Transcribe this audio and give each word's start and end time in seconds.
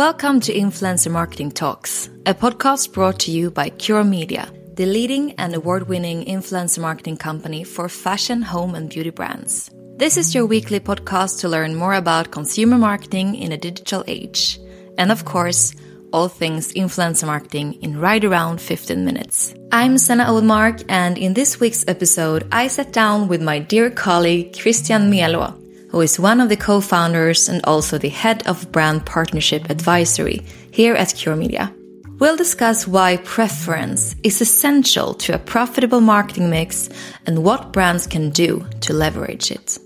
Welcome 0.00 0.40
to 0.40 0.54
Influencer 0.54 1.10
Marketing 1.10 1.50
Talks, 1.50 2.08
a 2.24 2.32
podcast 2.32 2.94
brought 2.94 3.18
to 3.20 3.30
you 3.30 3.50
by 3.50 3.68
Cure 3.68 4.02
Media, 4.02 4.50
the 4.72 4.86
leading 4.86 5.32
and 5.32 5.54
award 5.54 5.90
winning 5.90 6.24
influencer 6.24 6.78
marketing 6.78 7.18
company 7.18 7.64
for 7.64 7.86
fashion, 7.90 8.40
home, 8.40 8.74
and 8.74 8.88
beauty 8.88 9.10
brands. 9.10 9.70
This 9.98 10.16
is 10.16 10.34
your 10.34 10.46
weekly 10.46 10.80
podcast 10.80 11.40
to 11.40 11.50
learn 11.50 11.74
more 11.74 11.92
about 11.92 12.30
consumer 12.30 12.78
marketing 12.78 13.34
in 13.34 13.52
a 13.52 13.58
digital 13.58 14.02
age. 14.06 14.58
And 14.96 15.12
of 15.12 15.26
course, 15.26 15.74
all 16.14 16.28
things 16.28 16.72
influencer 16.72 17.26
marketing 17.26 17.74
in 17.82 18.00
right 18.00 18.24
around 18.24 18.58
15 18.62 19.04
minutes. 19.04 19.54
I'm 19.70 19.98
Senna 19.98 20.24
Oldmark, 20.24 20.82
and 20.88 21.18
in 21.18 21.34
this 21.34 21.60
week's 21.60 21.84
episode, 21.86 22.48
I 22.50 22.68
sat 22.68 22.94
down 22.94 23.28
with 23.28 23.42
my 23.42 23.58
dear 23.58 23.90
colleague 23.90 24.58
Christian 24.58 25.10
Melo, 25.10 25.59
who 25.90 26.00
is 26.00 26.20
one 26.20 26.40
of 26.40 26.48
the 26.48 26.56
co-founders 26.56 27.48
and 27.48 27.60
also 27.64 27.98
the 27.98 28.08
head 28.08 28.46
of 28.46 28.70
brand 28.72 29.04
partnership 29.04 29.68
advisory 29.70 30.42
here 30.70 30.94
at 30.94 31.14
Cure 31.14 31.36
Media. 31.36 31.72
We'll 32.18 32.36
discuss 32.36 32.86
why 32.86 33.16
preference 33.18 34.14
is 34.22 34.40
essential 34.40 35.14
to 35.14 35.34
a 35.34 35.38
profitable 35.38 36.00
marketing 36.00 36.50
mix 36.50 36.90
and 37.26 37.42
what 37.42 37.72
brands 37.72 38.06
can 38.06 38.30
do 38.30 38.66
to 38.82 38.92
leverage 38.92 39.50
it. 39.50 39.78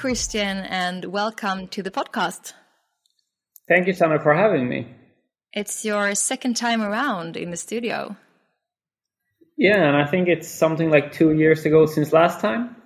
Christian, 0.00 0.56
and 0.56 1.04
welcome 1.04 1.68
to 1.68 1.82
the 1.82 1.90
podcast. 1.90 2.54
Thank 3.68 3.86
you, 3.86 3.92
Summer, 3.92 4.18
for 4.18 4.32
having 4.32 4.66
me. 4.66 4.86
It's 5.52 5.84
your 5.84 6.14
second 6.14 6.56
time 6.56 6.80
around 6.80 7.36
in 7.36 7.50
the 7.50 7.58
studio. 7.58 8.16
Yeah, 9.58 9.86
and 9.86 9.94
I 9.94 10.06
think 10.06 10.28
it's 10.28 10.48
something 10.48 10.90
like 10.90 11.12
two 11.12 11.32
years 11.32 11.66
ago 11.66 11.84
since 11.84 12.14
last 12.14 12.40
time. 12.40 12.76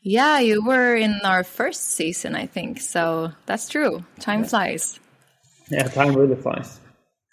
Yeah, 0.00 0.40
you 0.40 0.64
were 0.64 0.96
in 0.96 1.20
our 1.22 1.44
first 1.44 1.90
season, 1.90 2.34
I 2.34 2.46
think. 2.46 2.80
So 2.80 3.30
that's 3.46 3.68
true. 3.68 4.04
Time 4.18 4.40
yeah. 4.40 4.48
flies. 4.48 4.98
Yeah, 5.70 5.84
time 5.84 6.12
really 6.12 6.34
flies. 6.34 6.80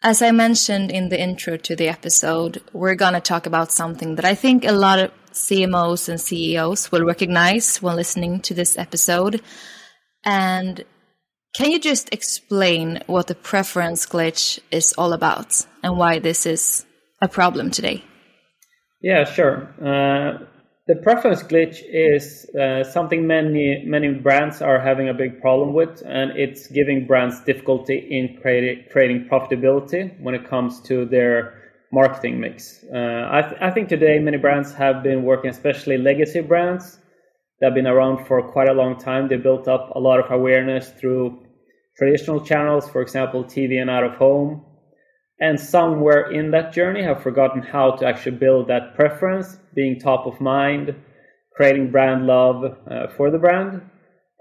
As 0.04 0.22
I 0.22 0.30
mentioned 0.30 0.92
in 0.92 1.10
the 1.10 1.20
intro 1.20 1.58
to 1.58 1.76
the 1.76 1.90
episode, 1.90 2.62
we're 2.74 2.94
going 2.94 3.16
to 3.16 3.22
talk 3.22 3.48
about 3.48 3.72
something 3.72 4.16
that 4.16 4.26
I 4.26 4.36
think 4.36 4.66
a 4.66 4.72
lot 4.72 5.00
of 5.00 5.12
CMOs 5.34 6.10
and 6.10 6.20
CEOs 6.20 6.92
will 6.92 7.06
recognize 7.06 7.82
when 7.82 7.96
listening 7.96 8.40
to 8.42 8.54
this 8.54 8.78
episode. 8.78 9.42
And 10.26 10.84
can 11.56 11.72
you 11.72 11.80
just 11.80 12.14
explain 12.14 13.02
what 13.08 13.28
the 13.28 13.36
preference 13.36 14.06
glitch 14.06 14.60
is 14.72 14.94
all 14.98 15.14
about 15.14 15.66
and 15.84 15.98
why 15.98 16.20
this 16.20 16.46
is 16.46 16.86
a 17.22 17.28
problem 17.28 17.72
today? 17.72 18.04
Yeah, 19.02 19.24
sure. 19.24 19.74
Uh, 19.80 20.46
the 20.88 20.96
preference 20.96 21.44
glitch 21.44 21.84
is 21.88 22.50
uh, 22.60 22.84
something 22.84 23.28
many 23.28 23.84
many 23.86 24.12
brands 24.12 24.60
are 24.62 24.80
having 24.80 25.08
a 25.08 25.14
big 25.14 25.40
problem 25.40 25.74
with, 25.74 26.02
and 26.04 26.32
it's 26.32 26.68
giving 26.68 27.06
brands 27.06 27.40
difficulty 27.42 27.98
in 27.98 28.42
creating 28.42 28.86
creating 28.92 29.28
profitability 29.32 30.20
when 30.20 30.34
it 30.34 30.50
comes 30.50 30.82
to 30.82 31.06
their 31.06 31.59
marketing 31.92 32.40
mix. 32.40 32.84
Uh, 32.84 33.28
I, 33.32 33.42
th- 33.42 33.62
I, 33.62 33.72
think 33.72 33.90
today 33.90 34.20
many 34.20 34.38
brands 34.38 34.74
have 34.74 35.04
been 35.04 35.24
working, 35.24 35.50
especially 35.50 35.98
legacy 35.98 36.42
brands 36.42 37.00
that 37.60 37.68
have 37.68 37.76
been 37.76 37.88
around 37.88 38.26
for 38.26 38.42
quite 38.42 38.70
a 38.70 38.74
long 38.74 38.98
time. 38.98 39.28
They 39.28 39.38
built 39.38 39.68
up 39.68 39.92
a 39.96 40.00
lot 40.00 40.20
of 40.20 40.32
awareness 40.32 40.90
through 40.90 41.46
traditional 41.98 42.42
channels, 42.42 42.90
for 42.90 43.02
example, 43.02 43.44
TV 43.44 43.82
and 43.82 43.90
out 43.90 44.04
of 44.04 44.16
home. 44.16 44.66
And 45.42 45.60
somewhere 45.60 46.32
in 46.32 46.52
that 46.52 46.74
journey 46.74 47.02
have 47.04 47.24
forgotten 47.24 47.62
how 47.62 47.92
to 47.92 48.06
actually 48.06 48.38
build 48.38 48.68
that 48.68 48.96
preference, 48.96 49.58
being 49.74 50.00
top 50.00 50.28
of 50.28 50.42
mind, 50.42 50.96
creating 51.56 51.92
brand 51.92 52.26
love 52.28 52.78
uh, 52.90 53.08
for 53.16 53.32
the 53.32 53.38
brand, 53.38 53.82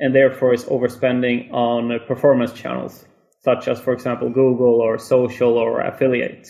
and 0.00 0.14
therefore 0.14 0.54
is 0.54 0.64
overspending 0.64 1.52
on 1.52 1.98
performance 2.06 2.52
channels, 2.52 3.04
such 3.42 3.68
as, 3.68 3.80
for 3.80 3.92
example, 3.92 4.28
Google 4.28 4.80
or 4.80 4.98
social 4.98 5.56
or 5.56 5.80
affiliate. 5.80 6.48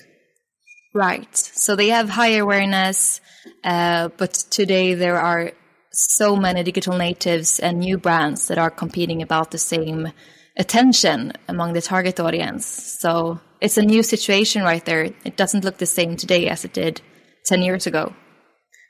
Right. 0.98 1.36
So 1.36 1.76
they 1.76 1.90
have 1.90 2.08
high 2.08 2.38
awareness, 2.38 3.20
uh, 3.62 4.08
but 4.16 4.32
today 4.50 4.94
there 4.94 5.20
are 5.20 5.52
so 5.92 6.34
many 6.34 6.64
digital 6.64 6.98
natives 6.98 7.60
and 7.60 7.78
new 7.78 7.98
brands 7.98 8.48
that 8.48 8.58
are 8.58 8.68
competing 8.68 9.22
about 9.22 9.52
the 9.52 9.58
same 9.58 10.10
attention 10.56 11.34
among 11.46 11.74
the 11.74 11.82
target 11.82 12.18
audience. 12.18 12.66
So 12.66 13.38
it's 13.60 13.78
a 13.78 13.82
new 13.82 14.02
situation 14.02 14.64
right 14.64 14.84
there. 14.84 15.04
It 15.24 15.36
doesn't 15.36 15.64
look 15.64 15.78
the 15.78 15.86
same 15.86 16.16
today 16.16 16.48
as 16.48 16.64
it 16.64 16.72
did 16.72 17.00
10 17.46 17.62
years 17.62 17.86
ago. 17.86 18.12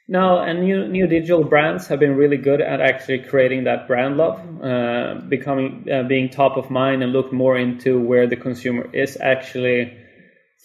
No, 0.09 0.39
and 0.39 0.65
new 0.65 0.89
new 0.89 1.07
digital 1.07 1.45
brands 1.45 1.89
have 1.89 2.01
been 2.01 2.17
really 2.17 2.39
good 2.39 2.63
at 2.63 2.81
actually 2.81 3.19
creating 3.19 3.65
that 3.65 3.87
brand 3.87 4.17
love, 4.17 4.41
uh, 4.65 5.21
becoming 5.29 5.87
uh, 5.93 6.05
being 6.05 6.31
top 6.31 6.57
of 6.57 6.71
mind, 6.71 7.03
and 7.03 7.13
look 7.13 7.35
more 7.35 7.59
into 7.59 8.01
where 8.01 8.27
the 8.27 8.37
consumer 8.37 8.89
is 8.95 9.19
actually 9.21 9.98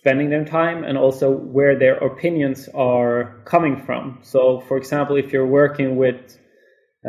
spending 0.03 0.29
their 0.29 0.43
time 0.43 0.83
and 0.83 0.97
also 0.97 1.31
where 1.31 1.79
their 1.79 1.95
opinions 1.95 2.67
are 2.73 3.41
coming 3.45 3.81
from. 3.85 4.19
So, 4.21 4.59
for 4.67 4.75
example, 4.75 5.15
if 5.15 5.31
you're 5.31 5.47
working 5.47 5.95
with 5.95 6.37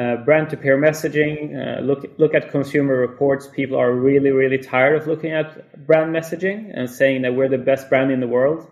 uh, 0.00 0.18
brand 0.24 0.50
to 0.50 0.56
peer 0.56 0.78
messaging, 0.80 1.36
uh, 1.58 1.80
look 1.80 2.06
look 2.18 2.34
at 2.34 2.52
consumer 2.52 2.96
reports. 2.96 3.48
People 3.52 3.76
are 3.80 3.92
really 3.92 4.30
really 4.30 4.58
tired 4.58 4.94
of 4.94 5.08
looking 5.08 5.32
at 5.32 5.84
brand 5.88 6.14
messaging 6.14 6.70
and 6.72 6.88
saying 6.88 7.22
that 7.22 7.34
we're 7.34 7.48
the 7.48 7.64
best 7.70 7.88
brand 7.88 8.12
in 8.12 8.20
the 8.20 8.28
world. 8.28 8.64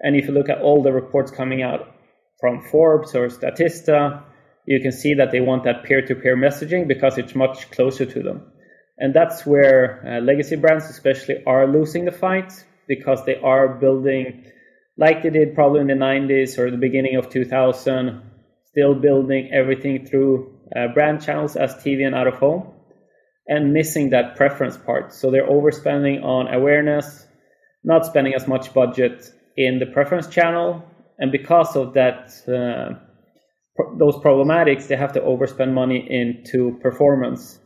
And 0.00 0.16
if 0.16 0.26
you 0.26 0.34
look 0.34 0.50
at 0.50 0.60
all 0.60 0.82
the 0.82 0.92
reports 0.92 1.30
coming 1.30 1.62
out 1.62 1.80
from 2.40 2.60
Forbes 2.70 3.14
or 3.14 3.28
Statista, 3.28 4.22
you 4.66 4.80
can 4.82 4.92
see 4.92 5.14
that 5.14 5.30
they 5.32 5.40
want 5.40 5.64
that 5.64 5.84
peer 5.84 6.02
to 6.02 6.14
peer 6.14 6.36
messaging 6.36 6.86
because 6.86 7.16
it's 7.16 7.34
much 7.34 7.70
closer 7.70 8.04
to 8.04 8.22
them. 8.22 8.52
And 8.98 9.14
that's 9.14 9.46
where 9.46 9.80
uh, 10.06 10.20
legacy 10.20 10.56
brands, 10.56 10.90
especially, 10.90 11.42
are 11.46 11.66
losing 11.66 12.04
the 12.04 12.12
fight 12.12 12.52
because 12.88 13.24
they 13.24 13.36
are 13.36 13.68
building, 13.68 14.44
like 14.96 15.22
they 15.22 15.30
did 15.30 15.54
probably 15.54 15.80
in 15.80 15.86
the 15.86 15.94
90s 15.94 16.58
or 16.58 16.70
the 16.70 16.76
beginning 16.76 17.16
of 17.16 17.28
2000, 17.28 18.22
still 18.66 18.94
building 18.94 19.50
everything 19.52 20.06
through 20.06 20.52
uh, 20.74 20.88
brand 20.88 21.22
channels 21.22 21.56
as 21.56 21.74
TV 21.76 22.04
and 22.04 22.14
out 22.14 22.26
of 22.26 22.34
home 22.34 22.72
and 23.48 23.72
missing 23.72 24.10
that 24.10 24.36
preference 24.36 24.76
part. 24.76 25.12
So 25.12 25.30
they're 25.30 25.48
overspending 25.48 26.22
on 26.24 26.52
awareness, 26.52 27.26
not 27.84 28.04
spending 28.04 28.34
as 28.34 28.48
much 28.48 28.74
budget 28.74 29.30
in 29.56 29.78
the 29.78 29.86
preference 29.86 30.26
channel. 30.26 30.84
And 31.18 31.30
because 31.32 31.76
of 31.76 31.94
that, 31.94 32.32
uh, 32.48 32.98
those 33.98 34.16
problematics, 34.16 34.88
they 34.88 34.96
have 34.96 35.12
to 35.12 35.20
overspend 35.20 35.72
money 35.72 36.06
into 36.08 36.78
performance 36.82 37.58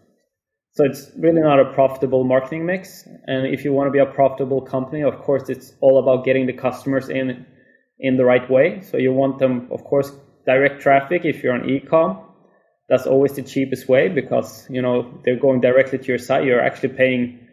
so 0.72 0.84
it's 0.84 1.10
really 1.18 1.40
not 1.40 1.58
a 1.58 1.72
profitable 1.72 2.24
marketing 2.24 2.64
mix. 2.64 3.06
And 3.26 3.46
if 3.46 3.64
you 3.64 3.72
want 3.72 3.88
to 3.88 3.90
be 3.90 3.98
a 3.98 4.06
profitable 4.06 4.60
company, 4.60 5.02
of 5.02 5.18
course, 5.18 5.48
it's 5.48 5.72
all 5.80 5.98
about 5.98 6.24
getting 6.24 6.46
the 6.46 6.52
customers 6.52 7.08
in 7.08 7.46
in 7.98 8.16
the 8.16 8.24
right 8.24 8.48
way. 8.48 8.80
So 8.82 8.96
you 8.96 9.12
want 9.12 9.38
them, 9.38 9.68
of 9.72 9.84
course, 9.84 10.12
direct 10.46 10.80
traffic. 10.80 11.24
If 11.24 11.42
you're 11.42 11.54
on 11.54 11.62
ecom, 11.62 12.24
that's 12.88 13.06
always 13.06 13.32
the 13.34 13.42
cheapest 13.42 13.88
way 13.88 14.08
because 14.08 14.66
you 14.70 14.80
know 14.80 15.20
they're 15.24 15.40
going 15.40 15.60
directly 15.60 15.98
to 15.98 16.04
your 16.06 16.18
site. 16.18 16.44
You're 16.44 16.64
actually 16.64 16.94
paying 16.94 17.48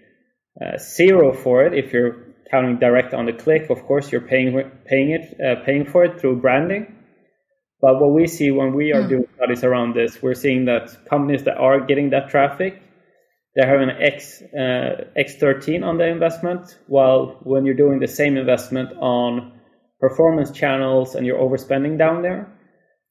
uh, 0.61 0.77
zero 0.77 1.33
for 1.33 1.65
it 1.65 1.73
if 1.73 1.93
you're 1.93 2.17
counting 2.51 2.77
direct 2.77 3.15
on 3.15 3.25
the 3.25 3.33
click. 3.33 3.71
Of 3.71 3.83
course, 3.83 4.11
you're 4.11 4.21
paying 4.21 4.71
paying 4.85 5.09
it 5.09 5.41
uh, 5.41 5.65
paying 5.65 5.85
for 5.85 6.05
it 6.05 6.21
through 6.21 6.39
branding. 6.41 6.93
But 7.81 7.99
what 7.99 8.11
we 8.11 8.27
see 8.27 8.51
when 8.51 8.73
we 8.73 8.93
are 8.93 9.03
mm. 9.03 9.09
doing 9.09 9.27
studies 9.35 9.63
around 9.63 9.95
this, 9.95 10.21
we're 10.21 10.35
seeing 10.35 10.65
that 10.65 11.05
companies 11.09 11.43
that 11.43 11.57
are 11.57 11.79
getting 11.79 12.11
that 12.11 12.29
traffic 12.29 12.81
they 13.57 13.65
have 13.65 13.81
an 13.81 13.89
X 13.89 14.43
uh, 14.53 15.05
X13 15.17 15.83
on 15.83 15.97
the 15.97 16.07
investment, 16.07 16.77
while 16.85 17.39
when 17.41 17.65
you're 17.65 17.75
doing 17.75 17.99
the 17.99 18.07
same 18.07 18.37
investment 18.37 18.93
on 18.99 19.51
performance 19.99 20.51
channels 20.51 21.15
and 21.15 21.25
you're 21.25 21.39
overspending 21.39 21.97
down 21.97 22.21
there, 22.21 22.47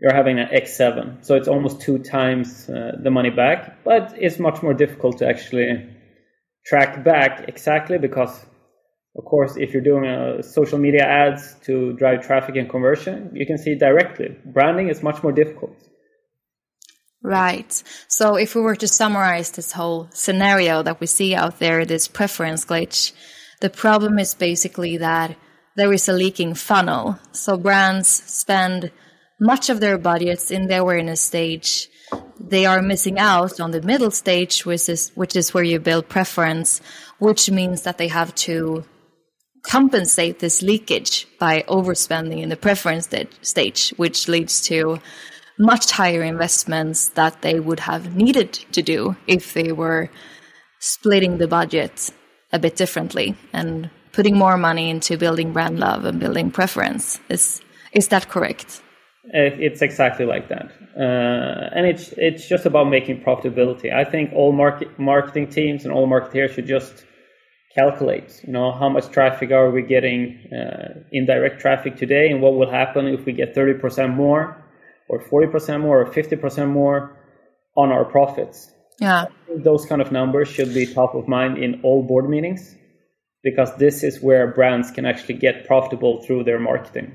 you're 0.00 0.14
having 0.14 0.38
an 0.38 0.46
X7. 0.54 1.24
So 1.24 1.34
it's 1.34 1.48
almost 1.48 1.80
two 1.80 1.98
times 1.98 2.70
uh, 2.70 2.92
the 3.02 3.10
money 3.10 3.30
back, 3.30 3.82
but 3.82 4.14
it's 4.16 4.38
much 4.38 4.62
more 4.62 4.72
difficult 4.72 5.18
to 5.18 5.28
actually 5.28 5.88
track 6.64 7.02
back 7.02 7.46
exactly 7.48 7.98
because, 7.98 8.46
of 9.16 9.24
course, 9.24 9.56
if 9.56 9.72
you're 9.72 9.82
doing 9.82 10.06
uh, 10.06 10.42
social 10.42 10.78
media 10.78 11.04
ads 11.04 11.56
to 11.64 11.94
drive 11.94 12.24
traffic 12.24 12.54
and 12.54 12.70
conversion, 12.70 13.32
you 13.34 13.46
can 13.46 13.58
see 13.58 13.74
directly. 13.74 14.36
Branding 14.44 14.90
is 14.90 15.02
much 15.02 15.24
more 15.24 15.32
difficult. 15.32 15.76
Right. 17.26 17.82
So 18.06 18.36
if 18.36 18.54
we 18.54 18.60
were 18.60 18.76
to 18.76 18.86
summarize 18.86 19.50
this 19.50 19.72
whole 19.72 20.08
scenario 20.12 20.84
that 20.84 21.00
we 21.00 21.08
see 21.08 21.34
out 21.34 21.58
there, 21.58 21.84
this 21.84 22.06
preference 22.06 22.64
glitch, 22.64 23.10
the 23.60 23.68
problem 23.68 24.20
is 24.20 24.32
basically 24.32 24.98
that 24.98 25.36
there 25.74 25.92
is 25.92 26.08
a 26.08 26.12
leaking 26.12 26.54
funnel. 26.54 27.18
So 27.32 27.56
brands 27.56 28.06
spend 28.06 28.92
much 29.40 29.68
of 29.70 29.80
their 29.80 29.98
budgets 29.98 30.52
in 30.52 30.68
the 30.68 30.76
awareness 30.76 31.20
stage. 31.20 31.88
They 32.38 32.64
are 32.64 32.80
missing 32.80 33.18
out 33.18 33.58
on 33.58 33.72
the 33.72 33.82
middle 33.82 34.12
stage, 34.12 34.64
which 34.64 34.88
is, 34.88 35.10
which 35.16 35.34
is 35.34 35.52
where 35.52 35.64
you 35.64 35.80
build 35.80 36.08
preference, 36.08 36.80
which 37.18 37.50
means 37.50 37.82
that 37.82 37.98
they 37.98 38.06
have 38.06 38.36
to 38.46 38.84
compensate 39.64 40.38
this 40.38 40.62
leakage 40.62 41.26
by 41.40 41.64
overspending 41.66 42.40
in 42.40 42.50
the 42.50 42.56
preference 42.56 43.08
stage, 43.42 43.92
which 43.96 44.28
leads 44.28 44.60
to 44.60 45.00
much 45.58 45.90
higher 45.90 46.22
investments 46.22 47.08
that 47.10 47.42
they 47.42 47.60
would 47.60 47.80
have 47.80 48.14
needed 48.14 48.52
to 48.72 48.82
do 48.82 49.16
if 49.26 49.54
they 49.54 49.72
were 49.72 50.10
splitting 50.80 51.38
the 51.38 51.48
budget 51.48 52.10
a 52.52 52.58
bit 52.58 52.76
differently 52.76 53.34
and 53.52 53.90
putting 54.12 54.36
more 54.36 54.56
money 54.56 54.90
into 54.90 55.16
building 55.16 55.52
brand 55.52 55.78
love 55.78 56.04
and 56.04 56.20
building 56.20 56.50
preference. 56.50 57.20
Is 57.28 57.60
is 57.92 58.08
that 58.08 58.28
correct? 58.28 58.82
It's 59.32 59.82
exactly 59.82 60.24
like 60.24 60.48
that, 60.48 60.70
uh, 60.96 61.74
and 61.74 61.84
it's 61.84 62.12
it's 62.16 62.48
just 62.48 62.64
about 62.64 62.84
making 62.88 63.22
profitability. 63.22 63.92
I 63.92 64.04
think 64.04 64.32
all 64.32 64.52
market 64.52 64.96
marketing 64.98 65.48
teams 65.48 65.84
and 65.84 65.92
all 65.92 66.06
marketeers 66.06 66.50
should 66.54 66.66
just 66.66 67.04
calculate. 67.74 68.40
You 68.46 68.52
know, 68.52 68.70
how 68.70 68.88
much 68.88 69.10
traffic 69.10 69.50
are 69.50 69.70
we 69.70 69.82
getting, 69.82 70.38
uh, 70.52 71.02
indirect 71.10 71.60
traffic 71.60 71.96
today, 71.96 72.30
and 72.30 72.40
what 72.40 72.54
will 72.54 72.70
happen 72.70 73.06
if 73.08 73.24
we 73.26 73.32
get 73.32 73.52
thirty 73.52 73.74
percent 73.78 74.14
more, 74.14 74.56
or 75.08 75.20
forty 75.20 75.46
percent 75.46 75.82
more, 75.82 76.02
or 76.02 76.12
fifty 76.12 76.36
percent 76.36 76.70
more 76.70 77.16
on 77.76 77.90
our 77.90 78.04
profits. 78.04 78.70
Yeah, 79.00 79.26
those 79.54 79.86
kind 79.86 80.00
of 80.00 80.12
numbers 80.12 80.48
should 80.48 80.72
be 80.72 80.86
top 80.86 81.14
of 81.14 81.28
mind 81.28 81.58
in 81.58 81.80
all 81.82 82.02
board 82.02 82.28
meetings, 82.28 82.74
because 83.42 83.74
this 83.76 84.02
is 84.02 84.20
where 84.20 84.52
brands 84.52 84.90
can 84.90 85.06
actually 85.06 85.34
get 85.34 85.66
profitable 85.66 86.22
through 86.22 86.44
their 86.44 86.58
marketing 86.58 87.14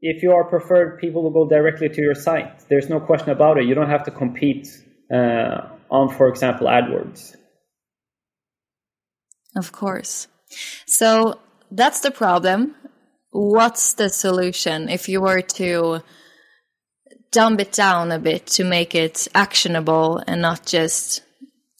if 0.00 0.22
you 0.22 0.32
are 0.32 0.44
preferred, 0.44 0.98
people 0.98 1.22
will 1.22 1.30
go 1.30 1.48
directly 1.48 1.88
to 1.88 2.00
your 2.00 2.14
site. 2.14 2.68
There's 2.68 2.88
no 2.88 3.00
question 3.00 3.30
about 3.30 3.58
it. 3.58 3.64
You 3.64 3.74
don't 3.74 3.90
have 3.90 4.04
to 4.04 4.10
compete 4.10 4.68
uh, 5.12 5.68
on, 5.90 6.08
for 6.08 6.28
example, 6.28 6.66
AdWords. 6.66 7.34
Of 9.56 9.72
course. 9.72 10.28
So 10.86 11.40
that's 11.70 12.00
the 12.00 12.10
problem. 12.10 12.74
What's 13.30 13.94
the 13.94 14.08
solution 14.08 14.88
if 14.88 15.08
you 15.08 15.20
were 15.20 15.42
to 15.42 16.02
dumb 17.30 17.60
it 17.60 17.72
down 17.72 18.12
a 18.12 18.18
bit 18.18 18.46
to 18.46 18.64
make 18.64 18.94
it 18.94 19.28
actionable 19.34 20.22
and 20.26 20.40
not 20.42 20.66
just, 20.66 21.22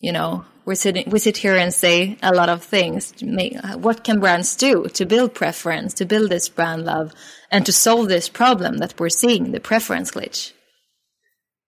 you 0.01 0.13
know, 0.13 0.45
we 0.69 0.75
sit 0.75 1.09
we 1.09 1.19
sit 1.19 1.39
here 1.39 1.57
and 1.57 1.73
say 1.73 2.19
a 2.23 2.35
lot 2.35 2.51
of 2.51 2.63
things. 2.63 3.15
What 3.77 4.05
can 4.05 4.21
brands 4.21 4.55
do 4.55 4.87
to 4.93 5.07
build 5.07 5.35
preference, 5.35 5.95
to 5.95 6.05
build 6.05 6.29
this 6.31 6.51
brand 6.51 6.85
love, 6.85 7.15
and 7.51 7.65
to 7.65 7.73
solve 7.73 8.09
this 8.09 8.29
problem 8.29 8.77
that 8.79 9.01
we're 9.01 9.09
seeing, 9.09 9.53
the 9.53 9.61
preference 9.61 10.11
glitch? 10.11 10.53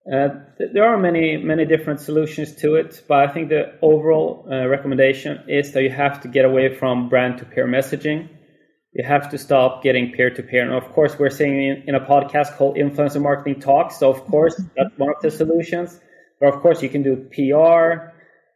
Uh, 0.05 0.29
there 0.73 0.85
are 0.85 0.97
many 0.97 1.37
many 1.37 1.65
different 1.65 1.99
solutions 1.99 2.55
to 2.57 2.75
it, 2.75 3.03
but 3.07 3.27
I 3.27 3.33
think 3.33 3.49
the 3.49 3.73
overall 3.81 4.45
uh, 4.47 4.67
recommendation 4.67 5.43
is 5.47 5.71
that 5.71 5.81
you 5.81 5.89
have 5.89 6.21
to 6.21 6.27
get 6.27 6.45
away 6.45 6.75
from 6.75 7.09
brand 7.09 7.39
to 7.39 7.45
peer 7.45 7.67
messaging. 7.67 8.29
You 8.93 9.05
have 9.05 9.29
to 9.29 9.37
stop 9.37 9.83
getting 9.83 10.11
peer 10.11 10.29
to 10.29 10.43
peer. 10.43 10.63
And 10.63 10.73
of 10.73 10.91
course, 10.93 11.17
we're 11.17 11.29
saying 11.29 11.55
in, 11.55 11.83
in 11.87 11.95
a 11.95 12.01
podcast 12.01 12.57
called 12.57 12.75
Influencer 12.75 13.21
Marketing 13.21 13.59
Talks. 13.59 13.97
So 13.99 14.09
of 14.09 14.25
course, 14.25 14.55
that's 14.75 14.97
one 14.97 15.09
of 15.09 15.21
the 15.21 15.31
solutions. 15.31 15.99
But 16.39 16.53
of 16.53 16.61
course, 16.61 16.81
you 16.81 16.89
can 16.89 17.03
do 17.03 17.15
PR. 17.31 18.11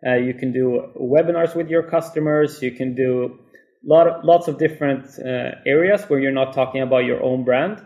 Uh, 0.05 0.15
you 0.15 0.33
can 0.33 0.51
do 0.51 0.91
webinars 0.99 1.55
with 1.55 1.69
your 1.69 1.83
customers. 1.83 2.61
You 2.61 2.71
can 2.71 2.95
do 2.95 3.39
lot 3.85 4.07
of, 4.07 4.25
lots 4.25 4.47
of 4.47 4.57
different 4.57 5.05
uh, 5.19 5.55
areas 5.65 6.03
where 6.03 6.19
you're 6.19 6.31
not 6.31 6.53
talking 6.53 6.81
about 6.81 7.05
your 7.05 7.23
own 7.23 7.43
brand. 7.43 7.83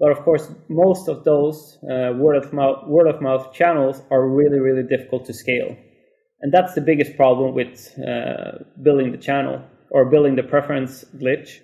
But 0.00 0.12
of 0.12 0.20
course, 0.20 0.48
most 0.68 1.08
of 1.08 1.24
those 1.24 1.78
uh, 1.82 2.12
word 2.14 2.36
of 2.36 2.52
mouth 2.52 2.86
word 2.86 3.08
of 3.08 3.20
mouth 3.20 3.52
channels 3.52 4.00
are 4.10 4.28
really 4.28 4.60
really 4.60 4.84
difficult 4.84 5.26
to 5.26 5.34
scale, 5.34 5.76
and 6.40 6.52
that's 6.52 6.74
the 6.74 6.80
biggest 6.80 7.16
problem 7.16 7.52
with 7.52 7.92
uh, 7.98 8.62
building 8.80 9.10
the 9.10 9.18
channel 9.18 9.60
or 9.90 10.04
building 10.04 10.36
the 10.36 10.44
preference 10.44 11.04
glitch. 11.16 11.58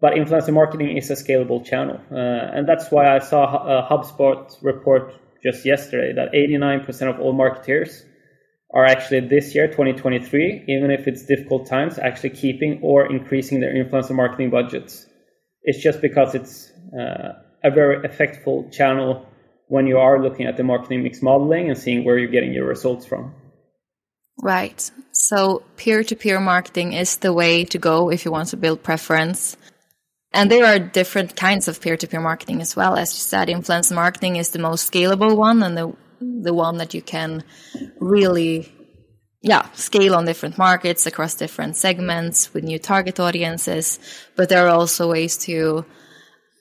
But 0.00 0.12
influencer 0.14 0.54
marketing 0.54 0.96
is 0.96 1.10
a 1.10 1.14
scalable 1.14 1.64
channel, 1.64 2.00
uh, 2.12 2.14
and 2.14 2.68
that's 2.68 2.90
why 2.90 3.14
I 3.14 3.18
saw 3.18 3.42
a 3.44 3.88
HubSpot 3.90 4.56
report 4.62 5.12
just 5.42 5.64
yesterday 5.64 6.12
that 6.14 6.32
89% 6.32 7.14
of 7.14 7.20
all 7.20 7.32
marketers 7.32 8.04
are 8.72 8.84
actually 8.84 9.20
this 9.20 9.54
year, 9.54 9.66
2023, 9.66 10.64
even 10.68 10.90
if 10.90 11.08
it's 11.08 11.24
difficult 11.24 11.66
times, 11.66 11.98
actually 11.98 12.30
keeping 12.30 12.80
or 12.82 13.10
increasing 13.10 13.60
their 13.60 13.72
influencer 13.72 14.14
marketing 14.14 14.50
budgets. 14.50 15.06
It's 15.62 15.82
just 15.82 16.00
because 16.00 16.34
it's 16.34 16.70
uh, 16.92 17.32
a 17.64 17.70
very 17.70 18.04
effective 18.04 18.70
channel 18.70 19.26
when 19.68 19.86
you 19.86 19.98
are 19.98 20.22
looking 20.22 20.46
at 20.46 20.56
the 20.56 20.64
marketing 20.64 21.02
mix 21.02 21.22
modeling 21.22 21.68
and 21.68 21.78
seeing 21.78 22.04
where 22.04 22.18
you're 22.18 22.30
getting 22.30 22.52
your 22.52 22.66
results 22.66 23.06
from. 23.06 23.34
Right. 24.40 24.90
So 25.12 25.62
peer 25.76 26.04
to 26.04 26.16
peer 26.16 26.40
marketing 26.40 26.92
is 26.92 27.16
the 27.16 27.32
way 27.32 27.64
to 27.64 27.78
go 27.78 28.10
if 28.10 28.24
you 28.24 28.30
want 28.30 28.48
to 28.50 28.56
build 28.56 28.82
preference. 28.82 29.56
And 30.32 30.50
there 30.50 30.66
are 30.66 30.78
different 30.78 31.36
kinds 31.36 31.68
of 31.68 31.80
peer 31.80 31.96
to 31.96 32.06
peer 32.06 32.20
marketing 32.20 32.60
as 32.60 32.76
well. 32.76 32.96
As 32.96 33.14
you 33.14 33.20
said, 33.20 33.48
influencer 33.48 33.94
marketing 33.94 34.36
is 34.36 34.50
the 34.50 34.58
most 34.58 34.90
scalable 34.90 35.36
one 35.36 35.62
and 35.62 35.76
the 35.76 35.96
the 36.20 36.54
one 36.54 36.78
that 36.78 36.94
you 36.94 37.02
can 37.02 37.44
really 38.00 38.72
yeah 39.40 39.70
scale 39.72 40.14
on 40.14 40.24
different 40.24 40.58
markets 40.58 41.06
across 41.06 41.34
different 41.34 41.76
segments 41.76 42.52
with 42.52 42.64
new 42.64 42.78
target 42.78 43.20
audiences 43.20 43.98
but 44.36 44.48
there 44.48 44.66
are 44.66 44.74
also 44.74 45.10
ways 45.10 45.36
to 45.36 45.84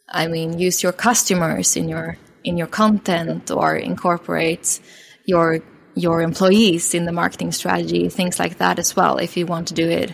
i 0.10 0.28
mean 0.28 0.60
use 0.60 0.84
your 0.84 0.92
customers 0.92 1.76
in 1.76 1.90
your 1.90 2.18
in 2.44 2.58
your 2.58 2.68
content 2.68 3.50
or 3.50 3.76
incorporate 3.76 4.80
your 5.26 5.60
your 5.96 6.22
employees 6.22 6.94
in 6.94 7.06
the 7.06 7.12
marketing 7.12 7.52
strategy 7.52 8.10
things 8.10 8.38
like 8.38 8.60
that 8.60 8.78
as 8.78 8.96
well 8.96 9.18
if 9.18 9.36
you 9.36 9.46
want 9.48 9.68
to 9.68 9.74
do 9.74 9.90
it 9.90 10.14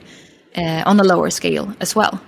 uh, 0.55 0.83
on 0.85 0.99
a 0.99 1.03
lower 1.03 1.29
scale 1.29 1.75
as 1.81 1.93
well 1.93 2.21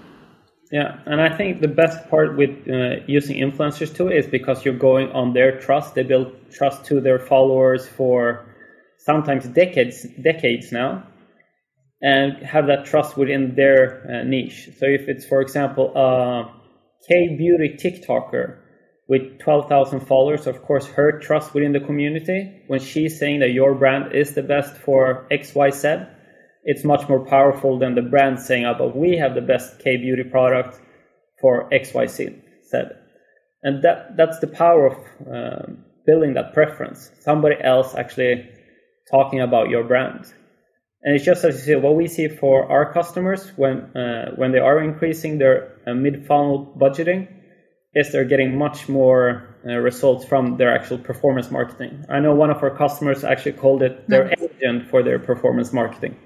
yeah, 0.75 1.00
and 1.06 1.22
I 1.22 1.30
think 1.38 1.62
the 1.62 1.69
best 1.69 2.10
part 2.10 2.36
with 2.36 2.50
uh, 2.68 3.01
using 3.07 3.38
influencers 3.38 3.95
too 3.95 4.10
is 4.10 4.27
because 4.27 4.66
you're 4.66 4.81
going 4.92 5.10
on 5.12 5.31
their 5.31 5.57
trust. 5.57 5.95
They 5.95 6.04
build 6.04 6.33
trust 6.51 6.83
to 6.88 7.00
their 7.00 7.18
followers 7.18 7.88
for 7.88 8.45
sometimes 8.98 9.48
decades, 9.48 10.06
decades 10.22 10.74
now, 10.74 11.07
and 12.01 12.45
have 12.45 12.68
that 12.68 12.83
trust 12.83 13.16
within 13.16 13.56
their 13.56 13.80
uh, 14.04 14.24
niche. 14.25 14.69
So 14.77 14.86
if 14.88 15.07
it's, 15.07 15.25
for 15.25 15.39
example, 15.39 15.95
a 15.95 16.51
K 17.07 17.38
beauty 17.38 17.77
TikToker 17.81 18.57
with 19.07 19.39
12,000 19.39 20.01
followers, 20.01 20.45
of 20.45 20.62
course, 20.62 20.88
her 20.88 21.19
trust 21.19 21.54
within 21.54 21.72
the 21.72 21.80
community 21.80 22.63
when 22.68 22.81
she's 22.81 23.18
saying 23.18 23.39
that 23.39 23.54
your 23.54 23.75
brand 23.75 24.13
is 24.13 24.33
the 24.33 24.44
best 24.44 24.75
for 24.75 25.25
X, 25.31 25.56
Y, 25.56 25.69
Z 25.69 25.88
it's 26.66 26.84
much 26.84 27.08
more 27.08 27.24
powerful 27.24 27.78
than 27.80 27.96
the 27.96 28.02
brand 28.02 28.40
saying, 28.40 28.66
oh, 28.66 28.76
but 28.78 28.98
we 28.98 29.18
have 29.18 29.36
the 29.36 29.42
best 29.42 29.80
K 29.80 29.98
beauty 29.98 30.24
product 30.24 30.80
for 31.39 31.70
XYZ 31.70 32.42
said. 32.63 32.98
And 33.62 33.84
that, 33.84 34.18
that's 34.18 34.39
the 34.39 34.48
power 34.48 34.88
of 34.88 34.98
um, 35.32 35.86
building 36.06 36.34
that 36.34 36.54
preference. 36.54 37.12
Somebody 37.22 37.56
else 37.62 37.96
actually 37.96 38.50
talking 39.12 39.42
about 39.42 39.70
your 39.70 39.84
brand. 39.84 40.25
And 41.04 41.16
it's 41.16 41.24
just 41.24 41.44
as 41.44 41.56
you 41.56 41.62
see, 41.62 41.75
what 41.75 41.96
we 41.96 42.08
see 42.08 42.28
for 42.28 42.70
our 42.72 42.92
customers 42.92 43.48
when, 43.56 43.96
uh, 43.96 44.32
when 44.36 44.51
they 44.51 44.58
are 44.58 44.82
increasing 44.84 45.38
their 45.38 45.78
uh, 45.86 45.94
mid 45.94 46.25
funnel 46.25 46.75
budgeting 46.80 47.28
is 47.94 48.12
they're 48.12 48.25
getting 48.25 48.58
much 48.58 48.89
more 48.89 49.56
uh, 49.68 49.74
results 49.74 50.25
from 50.25 50.58
their 50.58 50.74
actual 50.74 50.98
performance 50.98 51.51
marketing. 51.51 52.06
I 52.10 52.20
know 52.20 52.34
one 52.34 52.50
of 52.50 52.62
our 52.63 52.75
customers 52.75 53.24
actually 53.24 53.54
called 53.54 53.84
it 53.84 54.10
their 54.10 54.25
nice. 54.25 54.42
agent 54.42 54.89
for 54.89 55.04
their 55.04 55.20
performance 55.20 55.72
marketing. 55.72 56.18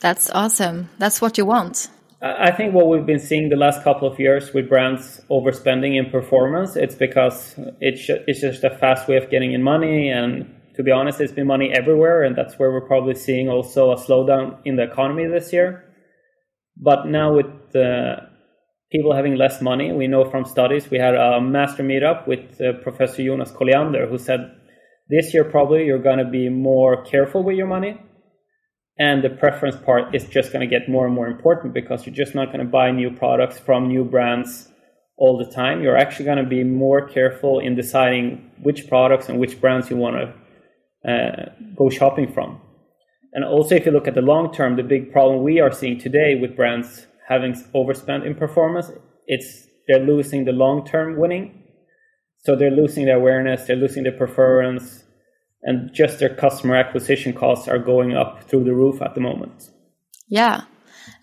That's 0.00 0.30
awesome. 0.30 0.88
That's 0.98 1.20
what 1.20 1.36
you 1.36 1.44
want. 1.44 1.88
I 2.22 2.50
think 2.50 2.74
what 2.74 2.88
we've 2.88 3.06
been 3.06 3.18
seeing 3.18 3.48
the 3.48 3.56
last 3.56 3.82
couple 3.82 4.06
of 4.06 4.18
years 4.18 4.52
with 4.52 4.68
brands 4.68 5.22
overspending 5.30 5.98
in 5.98 6.10
performance, 6.10 6.76
it's 6.76 6.94
because 6.94 7.54
it's 7.80 8.10
it's 8.26 8.40
just 8.42 8.62
a 8.62 8.70
fast 8.70 9.08
way 9.08 9.16
of 9.16 9.30
getting 9.30 9.52
in 9.52 9.62
money. 9.62 10.10
And 10.10 10.54
to 10.76 10.82
be 10.82 10.90
honest, 10.90 11.20
it's 11.20 11.32
been 11.32 11.46
money 11.46 11.70
everywhere, 11.72 12.22
and 12.22 12.36
that's 12.36 12.58
where 12.58 12.70
we're 12.72 12.86
probably 12.86 13.14
seeing 13.14 13.48
also 13.48 13.92
a 13.92 13.96
slowdown 13.96 14.58
in 14.66 14.76
the 14.76 14.82
economy 14.82 15.26
this 15.28 15.50
year. 15.50 15.84
But 16.76 17.06
now 17.06 17.34
with 17.34 17.72
the 17.72 18.16
people 18.92 19.14
having 19.14 19.36
less 19.36 19.62
money, 19.62 19.92
we 19.92 20.06
know 20.06 20.24
from 20.30 20.44
studies. 20.44 20.90
We 20.90 20.98
had 20.98 21.14
a 21.14 21.40
master 21.40 21.82
meetup 21.82 22.26
with 22.26 22.60
uh, 22.60 22.74
Professor 22.82 23.24
Jonas 23.24 23.50
Colliander, 23.50 24.08
who 24.10 24.18
said 24.18 24.40
this 25.08 25.32
year 25.32 25.44
probably 25.44 25.86
you're 25.86 26.02
going 26.02 26.18
to 26.18 26.30
be 26.30 26.50
more 26.50 27.02
careful 27.04 27.42
with 27.42 27.56
your 27.56 27.66
money 27.66 27.98
and 29.00 29.24
the 29.24 29.30
preference 29.30 29.76
part 29.76 30.14
is 30.14 30.26
just 30.26 30.52
going 30.52 30.60
to 30.60 30.66
get 30.66 30.86
more 30.86 31.06
and 31.06 31.14
more 31.14 31.26
important 31.26 31.72
because 31.72 32.04
you're 32.04 32.14
just 32.14 32.34
not 32.34 32.48
going 32.48 32.58
to 32.58 32.70
buy 32.70 32.90
new 32.90 33.10
products 33.10 33.58
from 33.58 33.88
new 33.88 34.04
brands 34.04 34.68
all 35.16 35.38
the 35.38 35.50
time. 35.50 35.82
You're 35.82 35.96
actually 35.96 36.26
going 36.26 36.44
to 36.44 36.50
be 36.58 36.64
more 36.64 37.08
careful 37.08 37.60
in 37.60 37.74
deciding 37.74 38.50
which 38.62 38.88
products 38.88 39.30
and 39.30 39.40
which 39.40 39.58
brands 39.58 39.88
you 39.88 39.96
want 39.96 40.16
to 40.16 41.10
uh, 41.10 41.46
go 41.74 41.88
shopping 41.88 42.30
from. 42.30 42.60
And 43.32 43.42
also, 43.42 43.74
if 43.74 43.86
you 43.86 43.92
look 43.92 44.06
at 44.06 44.14
the 44.14 44.20
long 44.20 44.52
term, 44.52 44.76
the 44.76 44.82
big 44.82 45.12
problem 45.12 45.42
we 45.42 45.60
are 45.60 45.72
seeing 45.72 45.98
today 45.98 46.34
with 46.34 46.54
brands 46.54 47.06
having 47.26 47.56
overspent 47.72 48.26
in 48.26 48.34
performance, 48.34 48.90
it's 49.26 49.66
they're 49.88 50.04
losing 50.04 50.44
the 50.44 50.52
long 50.52 50.84
term 50.84 51.16
winning. 51.16 51.62
So 52.44 52.54
they're 52.54 52.70
losing 52.70 53.06
the 53.06 53.14
awareness, 53.14 53.64
they're 53.66 53.76
losing 53.76 54.02
the 54.02 54.12
preference, 54.12 55.04
and 55.62 55.92
just 55.92 56.18
their 56.18 56.34
customer 56.34 56.76
acquisition 56.76 57.32
costs 57.32 57.68
are 57.68 57.78
going 57.78 58.14
up 58.14 58.44
through 58.44 58.64
the 58.64 58.74
roof 58.74 59.02
at 59.02 59.14
the 59.14 59.20
moment. 59.20 59.70
Yeah. 60.28 60.62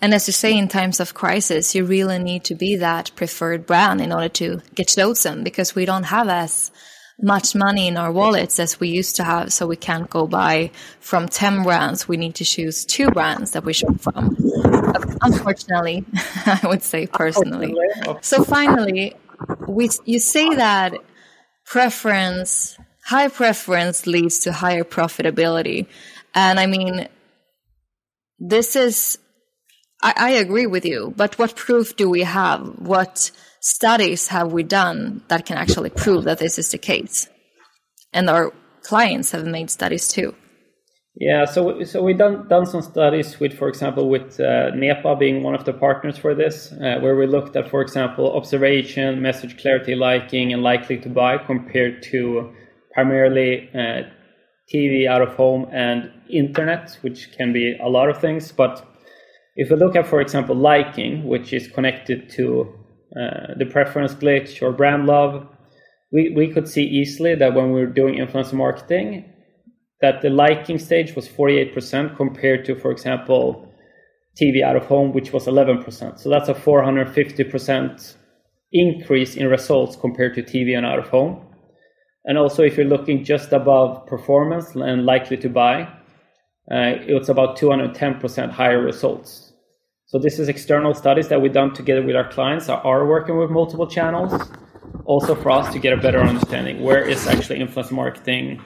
And 0.01 0.13
as 0.13 0.27
you 0.27 0.33
say, 0.33 0.55
in 0.55 0.67
times 0.67 0.99
of 0.99 1.13
crisis, 1.13 1.73
you 1.73 1.85
really 1.85 2.19
need 2.19 2.43
to 2.45 2.55
be 2.55 2.75
that 2.75 3.11
preferred 3.15 3.65
brand 3.65 4.01
in 4.01 4.11
order 4.11 4.29
to 4.29 4.61
get 4.75 4.89
chosen 4.89 5.43
because 5.43 5.73
we 5.73 5.85
don't 5.85 6.03
have 6.03 6.29
as 6.29 6.71
much 7.19 7.55
money 7.55 7.87
in 7.87 7.97
our 7.97 8.11
wallets 8.11 8.59
as 8.59 8.79
we 8.79 8.89
used 8.89 9.15
to 9.15 9.23
have. 9.23 9.51
So 9.51 9.65
we 9.65 9.75
can't 9.75 10.09
go 10.09 10.27
buy 10.27 10.71
from 10.99 11.27
10 11.27 11.63
brands. 11.63 12.07
We 12.07 12.17
need 12.17 12.35
to 12.35 12.45
choose 12.45 12.85
two 12.85 13.09
brands 13.09 13.51
that 13.51 13.63
we 13.63 13.73
shop 13.73 13.99
from. 13.99 14.37
Unfortunately, 15.21 16.05
I 16.45 16.59
would 16.63 16.83
say 16.83 17.07
personally. 17.07 17.75
So 18.21 18.43
finally, 18.43 19.15
we, 19.67 19.89
you 20.05 20.19
say 20.19 20.55
that 20.55 20.93
preference, 21.65 22.77
high 23.07 23.29
preference 23.29 24.05
leads 24.05 24.39
to 24.39 24.51
higher 24.51 24.83
profitability. 24.83 25.87
And 26.35 26.59
I 26.59 26.65
mean, 26.65 27.07
this 28.37 28.75
is, 28.75 29.17
I, 30.03 30.13
I 30.17 30.29
agree 30.31 30.67
with 30.67 30.85
you, 30.85 31.13
but 31.15 31.39
what 31.39 31.55
proof 31.55 31.95
do 31.95 32.09
we 32.09 32.23
have? 32.23 32.61
What 32.79 33.31
studies 33.61 34.27
have 34.27 34.51
we 34.51 34.63
done 34.63 35.23
that 35.29 35.45
can 35.45 35.57
actually 35.57 35.89
prove 35.89 36.25
that 36.25 36.39
this 36.39 36.59
is 36.59 36.71
the 36.71 36.77
case? 36.77 37.29
And 38.11 38.29
our 38.29 38.51
clients 38.81 39.31
have 39.31 39.45
made 39.45 39.69
studies 39.69 40.09
too. 40.09 40.35
Yeah, 41.19 41.45
so 41.45 41.83
so 41.83 42.03
we've 42.03 42.17
done 42.17 42.47
done 42.47 42.67
some 42.67 42.83
studies 42.83 43.39
with, 43.39 43.57
for 43.57 43.69
example, 43.69 44.07
with 44.07 44.39
uh, 44.39 44.69
NEPA 44.75 45.15
being 45.15 45.41
one 45.41 45.55
of 45.55 45.65
the 45.65 45.73
partners 45.73 46.15
for 46.15 46.35
this, 46.35 46.71
uh, 46.73 46.99
where 46.99 47.15
we 47.15 47.25
looked 47.25 47.55
at, 47.55 47.71
for 47.71 47.81
example, 47.81 48.37
observation, 48.37 49.19
message 49.19 49.57
clarity, 49.59 49.95
liking, 49.95 50.53
and 50.53 50.61
likely 50.61 50.97
to 50.99 51.09
buy 51.09 51.39
compared 51.39 52.03
to 52.11 52.53
primarily 52.97 53.69
uh, 53.75 54.01
TV, 54.73 55.07
out 55.07 55.21
of 55.21 55.35
home, 55.35 55.67
and 55.71 56.11
internet, 56.31 56.97
which 57.01 57.31
can 57.37 57.53
be 57.53 57.77
a 57.77 57.87
lot 57.87 58.09
of 58.09 58.19
things. 58.19 58.51
But 58.51 58.83
if 59.55 59.69
we 59.69 59.75
look 59.75 59.95
at, 59.95 60.07
for 60.07 60.19
example, 60.19 60.55
liking, 60.55 61.23
which 61.27 61.53
is 61.53 61.67
connected 61.67 62.27
to 62.31 62.73
uh, 63.15 63.53
the 63.55 63.67
preference 63.67 64.15
glitch 64.15 64.63
or 64.63 64.71
brand 64.71 65.05
love, 65.05 65.47
we, 66.11 66.33
we 66.35 66.47
could 66.51 66.67
see 66.67 66.85
easily 66.85 67.35
that 67.35 67.53
when 67.53 67.71
we 67.71 67.81
were 67.81 67.93
doing 68.01 68.15
influencer 68.15 68.53
marketing, 68.53 69.31
that 70.01 70.23
the 70.23 70.31
liking 70.31 70.79
stage 70.79 71.15
was 71.15 71.27
48% 71.27 72.17
compared 72.17 72.65
to, 72.65 72.75
for 72.75 72.89
example, 72.89 73.71
TV 74.41 74.63
out 74.63 74.75
of 74.75 74.85
home, 74.85 75.13
which 75.13 75.31
was 75.33 75.45
11%. 75.45 76.19
So 76.19 76.29
that's 76.29 76.49
a 76.49 76.55
450% 76.55 78.15
increase 78.71 79.35
in 79.35 79.47
results 79.47 79.95
compared 79.95 80.33
to 80.33 80.41
TV 80.41 80.75
and 80.75 80.85
out 80.85 80.97
of 80.97 81.09
home. 81.09 81.46
And 82.27 82.37
also, 82.37 82.61
if 82.61 82.77
you're 82.77 82.85
looking 82.85 83.23
just 83.23 83.51
above 83.51 84.05
performance 84.05 84.75
and 84.75 85.05
likely 85.05 85.37
to 85.37 85.49
buy, 85.49 85.83
uh, 86.69 87.01
it's 87.07 87.29
about 87.29 87.57
210% 87.57 88.51
higher 88.51 88.81
results. 88.81 89.53
So 90.05 90.19
this 90.19 90.37
is 90.37 90.47
external 90.47 90.93
studies 90.93 91.29
that 91.29 91.41
we've 91.41 91.53
done 91.53 91.73
together 91.73 92.05
with 92.05 92.15
our 92.15 92.29
clients 92.29 92.67
that 92.67 92.83
are 92.83 93.07
working 93.07 93.37
with 93.39 93.49
multiple 93.49 93.87
channels. 93.87 94.31
Also 95.05 95.33
for 95.33 95.51
us 95.51 95.73
to 95.73 95.79
get 95.79 95.93
a 95.93 95.97
better 95.97 96.19
understanding 96.19 96.83
where 96.83 97.01
is 97.01 97.25
actually 97.27 97.59
influence 97.59 97.91
marketing 97.91 98.61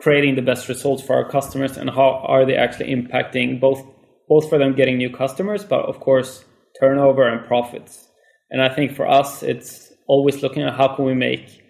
creating 0.00 0.34
the 0.34 0.42
best 0.42 0.68
results 0.68 1.02
for 1.02 1.14
our 1.14 1.28
customers 1.28 1.76
and 1.76 1.90
how 1.90 2.22
are 2.26 2.46
they 2.46 2.56
actually 2.56 2.94
impacting 2.94 3.60
both 3.60 3.84
both 4.28 4.48
for 4.48 4.58
them 4.58 4.76
getting 4.76 4.96
new 4.96 5.10
customers, 5.10 5.64
but 5.64 5.84
of 5.86 5.98
course 5.98 6.44
turnover 6.78 7.28
and 7.28 7.44
profits. 7.46 8.08
And 8.48 8.62
I 8.62 8.72
think 8.72 8.94
for 8.94 9.08
us, 9.08 9.42
it's 9.42 9.92
always 10.06 10.40
looking 10.40 10.62
at 10.62 10.74
how 10.74 10.94
can 10.94 11.04
we 11.04 11.14
make 11.14 11.60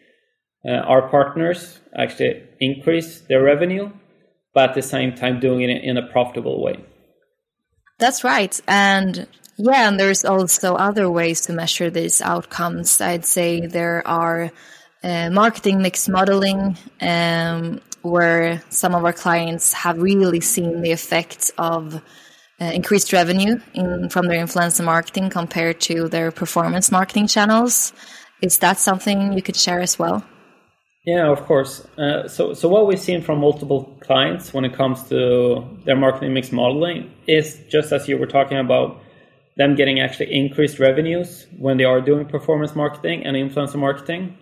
our 0.66 1.08
partners 1.08 1.80
actually 1.96 2.42
increase 2.60 3.20
their 3.20 3.42
revenue, 3.42 3.90
but 4.54 4.70
at 4.70 4.74
the 4.74 4.82
same 4.82 5.14
time 5.14 5.40
doing 5.40 5.62
it 5.62 5.82
in 5.82 5.96
a 5.96 6.06
profitable 6.06 6.62
way. 6.62 6.84
That's 7.98 8.24
right. 8.24 8.58
And 8.66 9.26
yeah, 9.56 9.88
and 9.88 10.00
there's 10.00 10.24
also 10.24 10.74
other 10.74 11.10
ways 11.10 11.42
to 11.42 11.52
measure 11.52 11.90
these 11.90 12.22
outcomes. 12.22 13.00
I'd 13.00 13.26
say 13.26 13.66
there 13.66 14.06
are 14.06 14.50
uh, 15.02 15.30
marketing 15.30 15.82
mix 15.82 16.08
modeling, 16.08 16.78
um, 17.00 17.80
where 18.02 18.62
some 18.70 18.94
of 18.94 19.04
our 19.04 19.12
clients 19.12 19.74
have 19.74 20.00
really 20.00 20.40
seen 20.40 20.80
the 20.80 20.92
effects 20.92 21.50
of 21.58 21.94
uh, 21.94 22.64
increased 22.64 23.12
revenue 23.12 23.60
in, 23.74 24.08
from 24.08 24.28
their 24.28 24.42
influencer 24.42 24.84
marketing 24.84 25.28
compared 25.28 25.80
to 25.80 26.08
their 26.08 26.30
performance 26.30 26.90
marketing 26.90 27.26
channels. 27.26 27.92
Is 28.40 28.58
that 28.58 28.78
something 28.78 29.34
you 29.34 29.42
could 29.42 29.56
share 29.56 29.80
as 29.80 29.98
well? 29.98 30.24
Yeah, 31.04 31.30
of 31.30 31.46
course. 31.46 31.86
Uh, 31.96 32.28
so, 32.28 32.52
so 32.52 32.68
what 32.68 32.86
we've 32.86 33.00
seen 33.00 33.22
from 33.22 33.40
multiple 33.40 33.96
clients 34.02 34.52
when 34.52 34.64
it 34.64 34.74
comes 34.74 35.02
to 35.08 35.64
their 35.84 35.96
marketing 35.96 36.34
mix 36.34 36.52
modeling 36.52 37.10
is 37.26 37.58
just 37.70 37.90
as 37.92 38.06
you 38.06 38.18
were 38.18 38.26
talking 38.26 38.58
about 38.58 39.00
them 39.56 39.74
getting 39.74 40.00
actually 40.00 40.34
increased 40.34 40.78
revenues 40.78 41.46
when 41.58 41.78
they 41.78 41.84
are 41.84 42.00
doing 42.00 42.26
performance 42.26 42.76
marketing 42.76 43.24
and 43.24 43.34
influencer 43.36 43.78
marketing. 43.78 44.36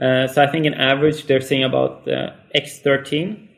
Uh, 0.00 0.26
so 0.26 0.42
I 0.42 0.50
think 0.50 0.66
in 0.66 0.74
average 0.74 1.26
they're 1.26 1.40
seeing 1.40 1.64
about 1.64 2.08
uh, 2.08 2.30
X13 2.54 3.48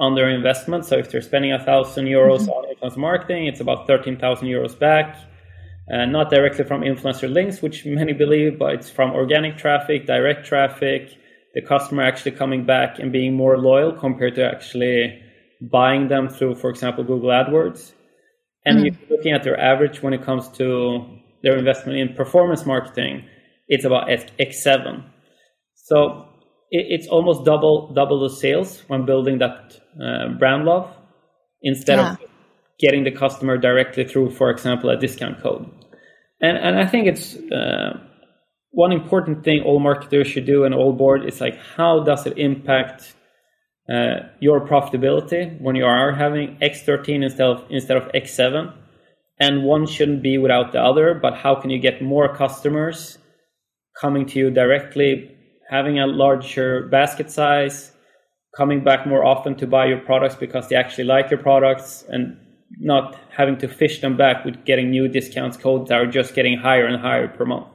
on 0.00 0.16
their 0.16 0.28
investment. 0.28 0.84
So 0.84 0.96
if 0.98 1.10
they're 1.10 1.22
spending 1.22 1.52
a 1.52 1.64
thousand 1.64 2.06
euros 2.06 2.40
mm-hmm. 2.40 2.50
on 2.50 2.74
influencer 2.74 2.96
marketing, 2.96 3.46
it's 3.46 3.60
about 3.60 3.86
13,000 3.86 4.48
euros 4.48 4.76
back. 4.76 5.16
Uh, 5.92 6.04
not 6.06 6.30
directly 6.30 6.64
from 6.64 6.80
influencer 6.80 7.32
links, 7.32 7.62
which 7.62 7.84
many 7.84 8.12
believe, 8.12 8.58
but 8.58 8.74
it's 8.74 8.90
from 8.90 9.12
organic 9.12 9.56
traffic, 9.56 10.06
direct 10.06 10.46
traffic, 10.46 11.16
the 11.54 11.62
customer 11.62 12.02
actually 12.02 12.32
coming 12.32 12.64
back 12.64 12.98
and 12.98 13.12
being 13.12 13.34
more 13.34 13.58
loyal 13.58 13.92
compared 13.92 14.34
to 14.36 14.44
actually 14.44 15.22
buying 15.60 16.08
them 16.08 16.28
through, 16.28 16.54
for 16.56 16.70
example, 16.70 17.04
Google 17.04 17.30
AdWords. 17.30 17.92
And 18.64 18.78
mm. 18.78 18.84
you're 18.84 19.16
looking 19.16 19.32
at 19.32 19.42
their 19.42 19.58
average 19.58 20.02
when 20.02 20.12
it 20.12 20.22
comes 20.22 20.48
to 20.50 21.18
their 21.42 21.56
investment 21.56 21.98
in 21.98 22.14
performance 22.14 22.64
marketing, 22.64 23.24
it's 23.68 23.84
about 23.84 24.08
X7. 24.08 25.04
So 25.74 26.28
it, 26.70 26.86
it's 26.88 27.06
almost 27.08 27.44
double 27.44 27.92
double 27.92 28.20
the 28.20 28.30
sales 28.30 28.82
when 28.86 29.04
building 29.04 29.38
that 29.38 29.80
uh, 30.02 30.28
brand 30.38 30.64
love 30.64 30.94
instead 31.62 31.98
yeah. 31.98 32.12
of 32.12 32.18
getting 32.78 33.04
the 33.04 33.10
customer 33.10 33.56
directly 33.58 34.04
through, 34.04 34.30
for 34.30 34.50
example, 34.50 34.90
a 34.90 34.96
discount 34.96 35.40
code. 35.42 35.70
And 36.40 36.56
and 36.56 36.78
I 36.78 36.86
think 36.86 37.06
it's 37.06 37.36
uh, 37.36 37.98
one 38.72 38.90
important 38.90 39.44
thing 39.44 39.62
all 39.62 39.78
marketers 39.78 40.26
should 40.26 40.46
do 40.46 40.64
and 40.64 40.74
all 40.74 40.92
board 40.92 41.24
is 41.26 41.40
like 41.40 41.56
how 41.76 42.02
does 42.02 42.26
it 42.26 42.36
impact 42.38 43.14
uh, 43.92 44.14
your 44.40 44.66
profitability 44.66 45.60
when 45.60 45.76
you 45.76 45.84
are 45.84 46.12
having 46.12 46.56
X13 46.60 47.22
instead 47.22 47.46
of 47.46 47.64
instead 47.70 47.96
of 47.96 48.10
X7 48.12 48.72
and 49.38 49.64
one 49.64 49.86
shouldn't 49.86 50.22
be 50.22 50.38
without 50.38 50.72
the 50.72 50.80
other 50.80 51.14
but 51.14 51.34
how 51.36 51.54
can 51.54 51.68
you 51.68 51.78
get 51.78 52.02
more 52.02 52.34
customers 52.34 53.18
coming 54.00 54.24
to 54.24 54.38
you 54.38 54.50
directly 54.50 55.36
having 55.68 55.98
a 55.98 56.06
larger 56.06 56.88
basket 56.88 57.30
size 57.30 57.92
coming 58.56 58.82
back 58.82 59.06
more 59.06 59.24
often 59.24 59.54
to 59.54 59.66
buy 59.66 59.84
your 59.86 59.98
products 59.98 60.34
because 60.34 60.68
they 60.68 60.76
actually 60.76 61.04
like 61.04 61.30
your 61.30 61.40
products 61.40 62.04
and 62.08 62.38
not 62.78 63.18
having 63.36 63.58
to 63.58 63.68
fish 63.68 64.00
them 64.00 64.16
back 64.16 64.46
with 64.46 64.64
getting 64.64 64.90
new 64.90 65.08
discounts 65.08 65.58
codes 65.58 65.90
that 65.90 66.00
are 66.00 66.06
just 66.06 66.34
getting 66.34 66.56
higher 66.56 66.86
and 66.86 67.02
higher 67.02 67.28
per 67.28 67.44
month 67.44 67.66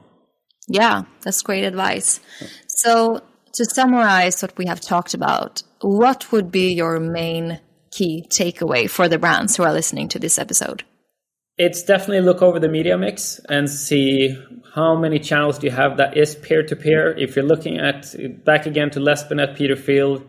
yeah, 0.68 1.04
that's 1.22 1.42
great 1.42 1.64
advice. 1.64 2.20
So, 2.68 3.22
to 3.54 3.66
summarize 3.66 4.42
what 4.42 4.58
we 4.58 4.66
have 4.68 4.82
talked 4.82 5.14
about, 5.14 5.64
what 5.82 6.32
would 6.32 6.52
be 6.52 6.74
your 6.74 7.00
main 7.00 7.60
key 7.92 8.26
takeaway 8.30 8.90
for 8.90 9.08
the 9.08 9.18
brands 9.18 9.56
who 9.56 9.64
are 9.64 9.74
listening 9.74 10.10
to 10.10 10.20
this 10.20 10.38
episode? 10.38 10.84
It's 11.58 11.82
definitely 11.82 12.22
look 12.22 12.44
over 12.44 12.60
the 12.60 12.70
media 12.70 12.98
mix 12.98 13.40
and 13.50 13.68
see 13.68 14.38
how 14.76 14.96
many 14.96 15.18
channels 15.18 15.58
do 15.58 15.66
you 15.68 15.74
have 15.74 15.98
that 15.98 16.16
is 16.16 16.36
peer 16.36 16.62
to 16.62 16.76
peer. 16.76 17.18
If 17.18 17.36
you're 17.36 17.46
looking 17.46 17.80
at 17.80 18.14
back 18.46 18.68
again 18.68 18.92
to 18.92 19.00
Les 19.00 19.24
Binet 19.24 19.56
Peter 19.56 19.76
Field, 19.76 20.24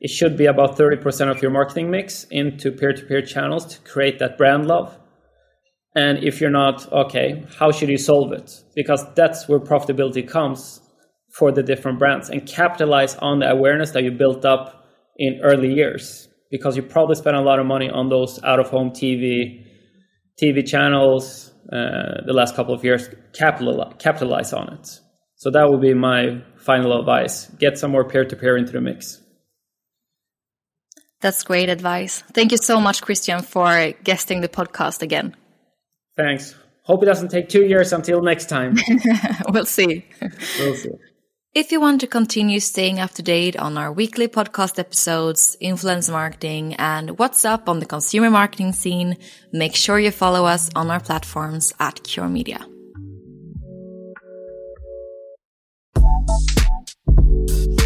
it 0.00 0.10
should 0.10 0.36
be 0.36 0.46
about 0.46 0.76
30% 0.76 1.30
of 1.30 1.40
your 1.40 1.52
marketing 1.52 1.88
mix 1.88 2.24
into 2.24 2.72
peer 2.72 2.92
to 2.92 3.04
peer 3.04 3.22
channels 3.22 3.64
to 3.66 3.80
create 3.88 4.18
that 4.18 4.36
brand 4.36 4.66
love. 4.66 4.98
And 5.94 6.24
if 6.24 6.40
you're 6.40 6.50
not, 6.50 6.90
okay, 6.90 7.44
how 7.58 7.70
should 7.70 7.88
you 7.88 7.98
solve 7.98 8.32
it? 8.32 8.50
Because 8.74 9.04
that's 9.14 9.48
where 9.48 9.60
profitability 9.60 10.26
comes 10.26 10.80
for 11.30 11.52
the 11.52 11.62
different 11.62 11.98
brands 11.98 12.30
and 12.30 12.46
capitalize 12.46 13.14
on 13.16 13.40
the 13.40 13.50
awareness 13.50 13.90
that 13.92 14.02
you 14.02 14.10
built 14.10 14.44
up 14.44 14.86
in 15.16 15.40
early 15.42 15.72
years. 15.72 16.28
Because 16.50 16.76
you 16.76 16.82
probably 16.82 17.14
spent 17.14 17.36
a 17.36 17.40
lot 17.40 17.58
of 17.58 17.66
money 17.66 17.90
on 17.90 18.08
those 18.08 18.42
out 18.44 18.60
of 18.60 18.68
home 18.68 18.90
TV, 18.90 19.64
TV 20.42 20.66
channels 20.66 21.50
uh, 21.72 22.20
the 22.26 22.32
last 22.32 22.54
couple 22.54 22.74
of 22.74 22.84
years. 22.84 23.08
Capitalize, 23.34 23.94
capitalize 23.98 24.52
on 24.52 24.72
it. 24.74 25.00
So 25.36 25.50
that 25.50 25.68
would 25.68 25.80
be 25.80 25.94
my 25.94 26.42
final 26.56 26.98
advice. 26.98 27.46
Get 27.58 27.78
some 27.78 27.90
more 27.90 28.04
peer 28.04 28.24
to 28.24 28.36
peer 28.36 28.56
into 28.56 28.72
the 28.72 28.80
mix. 28.80 29.20
That's 31.20 31.42
great 31.44 31.68
advice. 31.68 32.22
Thank 32.32 32.50
you 32.50 32.58
so 32.58 32.80
much, 32.80 33.00
Christian, 33.00 33.42
for 33.42 33.92
guesting 34.04 34.40
the 34.40 34.48
podcast 34.48 35.02
again. 35.02 35.36
Thanks. 36.16 36.54
Hope 36.84 37.02
it 37.02 37.06
doesn't 37.06 37.28
take 37.28 37.48
two 37.48 37.64
years 37.64 37.92
until 37.92 38.22
next 38.22 38.48
time. 38.48 38.76
we'll 39.48 39.64
see. 39.64 40.04
We'll 40.58 40.74
see. 40.74 40.90
If 41.54 41.70
you 41.70 41.80
want 41.80 42.00
to 42.00 42.06
continue 42.06 42.60
staying 42.60 42.98
up 42.98 43.10
to 43.12 43.22
date 43.22 43.56
on 43.56 43.76
our 43.76 43.92
weekly 43.92 44.26
podcast 44.26 44.78
episodes, 44.78 45.56
influence 45.60 46.08
marketing, 46.08 46.74
and 46.74 47.18
what's 47.18 47.44
up 47.44 47.68
on 47.68 47.78
the 47.78 47.86
consumer 47.86 48.30
marketing 48.30 48.72
scene, 48.72 49.18
make 49.52 49.76
sure 49.76 49.98
you 49.98 50.10
follow 50.10 50.46
us 50.46 50.70
on 50.74 50.90
our 50.90 51.00
platforms 51.00 51.74
at 51.78 52.02
Cure 52.04 52.28
Media. 52.28 52.66
Thank 57.52 57.80
you 57.80 57.81